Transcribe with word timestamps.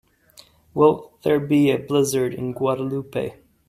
Will 0.73 1.11
there 1.21 1.39
be 1.39 1.69
a 1.69 1.77
blizzard 1.77 2.33
in 2.33 2.53
Guadeloupe? 2.53 3.35